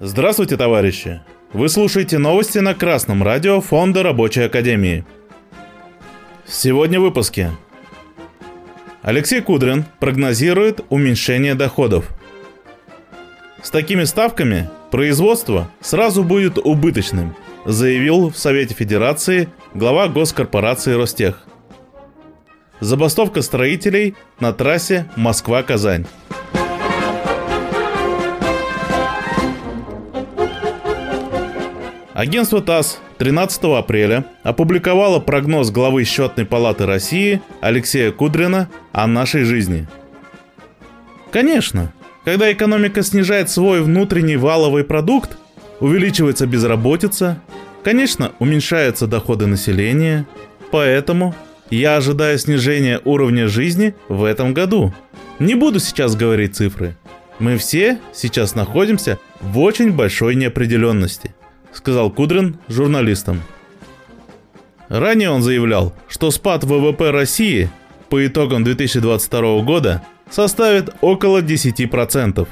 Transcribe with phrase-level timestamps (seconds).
[0.00, 1.22] Здравствуйте, товарищи!
[1.52, 5.04] Вы слушаете новости на Красном радио Фонда Рабочей Академии.
[6.46, 7.50] Сегодня в выпуске.
[9.02, 12.10] Алексей Кудрин прогнозирует уменьшение доходов.
[13.60, 21.42] С такими ставками производство сразу будет убыточным, заявил в Совете Федерации глава госкорпорации Ростех.
[22.78, 26.06] Забастовка строителей на трассе Москва-Казань.
[32.18, 39.86] Агентство ТАСС 13 апреля опубликовало прогноз главы Счетной палаты России Алексея Кудрина о нашей жизни.
[41.30, 41.92] Конечно,
[42.24, 45.38] когда экономика снижает свой внутренний валовый продукт,
[45.78, 47.40] увеличивается безработица,
[47.84, 50.26] конечно, уменьшаются доходы населения,
[50.72, 51.36] поэтому
[51.70, 54.92] я ожидаю снижения уровня жизни в этом году.
[55.38, 56.96] Не буду сейчас говорить цифры.
[57.38, 61.32] Мы все сейчас находимся в очень большой неопределенности
[61.72, 63.42] сказал Кудрин журналистам.
[64.88, 67.70] Ранее он заявлял, что спад ВВП России
[68.08, 72.48] по итогам 2022 года составит около 10%,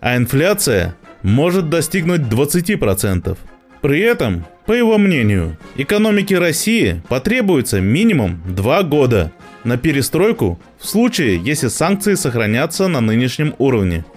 [0.00, 3.36] а инфляция может достигнуть 20%.
[3.82, 11.36] При этом, по его мнению, экономике России потребуется минимум 2 года на перестройку в случае,
[11.36, 14.04] если санкции сохранятся на нынешнем уровне–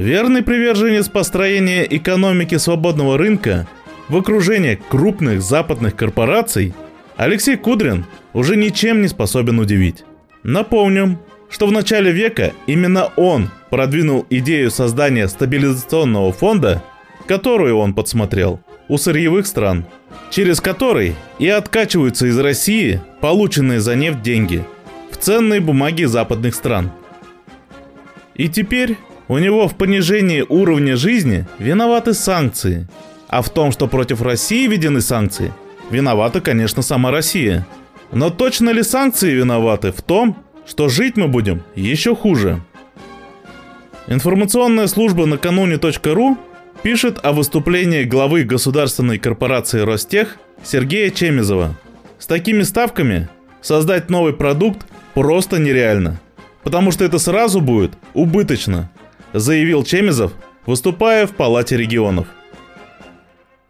[0.00, 3.68] Верный приверженец построения экономики свободного рынка
[4.08, 6.72] в окружении крупных западных корпораций,
[7.18, 10.04] Алексей Кудрин уже ничем не способен удивить.
[10.42, 11.18] Напомним,
[11.50, 16.82] что в начале века именно он продвинул идею создания стабилизационного фонда,
[17.26, 19.84] которую он подсмотрел у сырьевых стран,
[20.30, 24.64] через который и откачиваются из России полученные за нефть деньги
[25.10, 26.90] в ценные бумаги западных стран.
[28.34, 28.96] И теперь
[29.30, 32.88] у него в понижении уровня жизни виноваты санкции.
[33.28, 35.52] А в том, что против России введены санкции,
[35.88, 37.64] виновата, конечно, сама Россия.
[38.10, 40.36] Но точно ли санкции виноваты в том,
[40.66, 42.60] что жить мы будем еще хуже?
[44.08, 46.36] Информационная служба накануне.ру
[46.82, 51.76] пишет о выступлении главы государственной корпорации Ростех Сергея Чемизова.
[52.18, 53.28] С такими ставками
[53.62, 56.20] создать новый продукт просто нереально,
[56.64, 58.90] потому что это сразу будет убыточно
[59.32, 60.32] заявил Чемизов,
[60.66, 62.26] выступая в Палате регионов.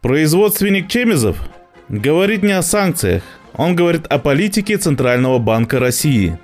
[0.01, 1.37] Производственник Чемизов
[1.89, 3.23] говорит не о санкциях,
[3.53, 6.39] он говорит о политике Центрального банка России.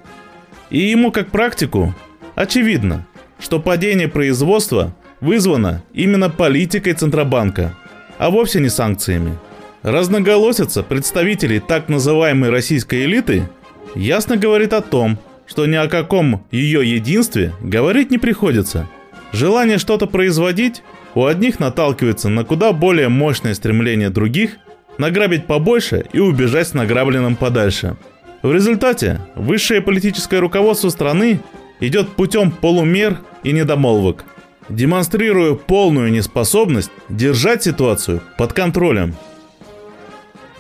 [0.70, 1.96] И ему как практику
[2.36, 3.08] очевидно,
[3.40, 7.76] что падение производства вызвано именно политикой Центробанка,
[8.18, 9.38] а вовсе не санкциями.
[9.84, 13.50] Разноголосица представителей так называемой российской элиты
[13.96, 18.88] ясно говорит о том, что ни о каком ее единстве говорить не приходится–
[19.32, 20.84] Желание что-то производить
[21.14, 24.58] у одних наталкивается на куда более мощное стремление других
[24.98, 27.98] награбить побольше и убежать с награбленным подальше.
[28.42, 31.42] В результате высшее политическое руководство страны
[31.80, 34.24] идет путем полумер и недомолвок,
[34.70, 39.16] демонстрируя полную неспособность держать ситуацию под контролем.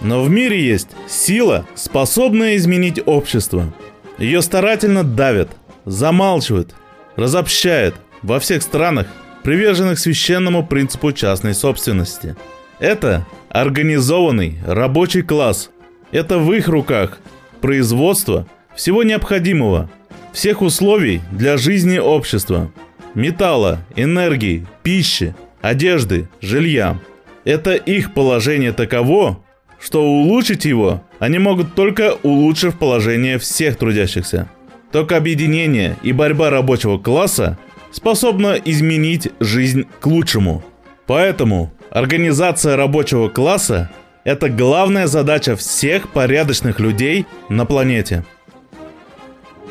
[0.02, 3.74] Но в мире есть сила, способная изменить общество.
[4.20, 5.50] Ее старательно давят,
[5.86, 6.76] замалчивают,
[7.16, 9.08] разобщают– во всех странах,
[9.44, 12.36] приверженных священному принципу частной собственности.
[12.80, 15.70] Это организованный рабочий класс.
[16.12, 17.20] Это в их руках
[17.62, 19.90] производство всего необходимого,
[20.34, 22.72] всех условий для жизни общества.
[23.16, 27.00] Металла, энергии, пищи, одежды, жилья.
[27.44, 29.44] Это их положение таково,
[29.80, 34.50] что улучшить его они могут только улучшив положение всех трудящихся.
[34.92, 37.58] Только объединение и борьба рабочего класса
[37.98, 40.64] способна изменить жизнь к лучшему.
[41.08, 43.90] Поэтому организация рабочего класса–
[44.24, 48.24] это главная задача всех порядочных людей на планете.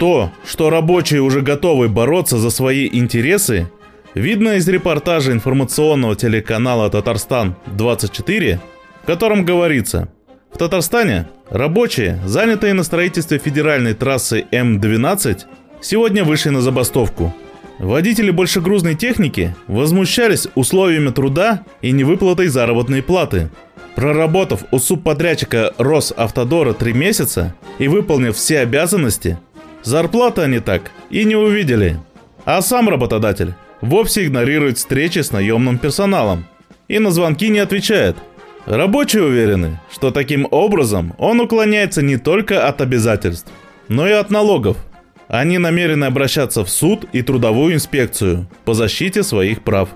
[0.00, 3.70] То, что рабочие уже готовы бороться за свои интересы,
[4.14, 8.58] видно из репортажа информационного телеканала «Татарстан-24»,
[9.02, 10.08] в котором говорится,
[10.52, 15.42] в Татарстане рабочие, занятые на строительстве федеральной трассы М-12,
[15.80, 17.32] сегодня вышли на забастовку–
[17.78, 23.50] Водители большегрузной техники возмущались условиями труда и невыплатой заработной платы.
[23.94, 29.38] Проработав у субподрядчика Росавтодора три месяца и выполнив все обязанности,
[29.82, 31.98] зарплаты они так и не увидели.
[32.44, 36.46] А сам работодатель вовсе игнорирует встречи с наемным персоналом
[36.88, 38.16] и на звонки не отвечает.
[38.64, 43.50] Рабочие уверены, что таким образом он уклоняется не только от обязательств,
[43.88, 44.78] но и от налогов–
[45.28, 49.88] они намерены обращаться в суд и трудовую инспекцию по защите своих прав.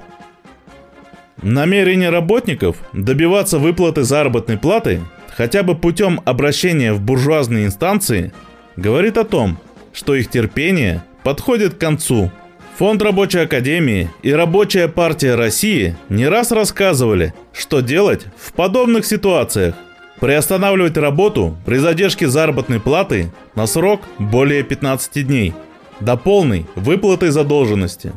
[1.42, 5.00] Намерение работников добиваться выплаты заработной платы
[5.34, 8.32] хотя бы путем обращения в буржуазные инстанции
[8.76, 9.58] говорит о том,
[9.92, 12.30] что их терпение подходит к концу.
[12.76, 19.74] Фонд Рабочей Академии и Рабочая партия России не раз рассказывали, что делать в подобных ситуациях.
[20.20, 25.54] Приостанавливать работу при задержке заработной платы на срок более 15 дней
[25.98, 28.12] до полной выплаты задолженности.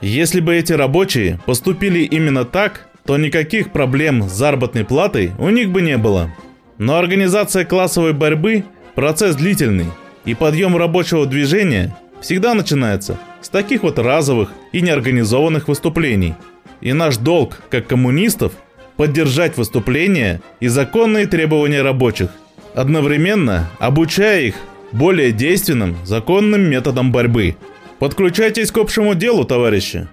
[0.00, 5.70] Если бы эти рабочие поступили именно так, то никаких проблем с заработной платой у них
[5.70, 6.32] бы не было.
[6.78, 8.64] Но организация классовой борьбы–
[8.94, 9.86] процесс длительный,
[10.24, 16.34] и подъем рабочего движения всегда начинается с таких вот разовых и неорганизованных выступлений.
[16.80, 18.52] И наш долг, как коммунистов,
[18.96, 22.30] поддержать выступления и законные требования рабочих,
[22.74, 24.54] одновременно обучая их
[24.92, 27.56] более действенным законным методам борьбы–
[28.02, 30.08] Подключайтесь к общему делу, товарищи.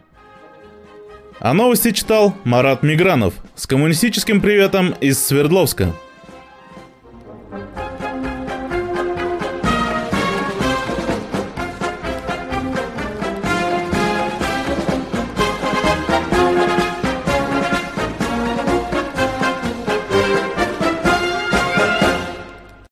[1.39, 5.91] А новости читал Марат Мигранов с коммунистическим приветом из Свердловска.